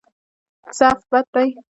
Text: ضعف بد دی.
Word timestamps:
ضعف 0.77 1.01
بد 1.11 1.25
دی. 1.33 1.49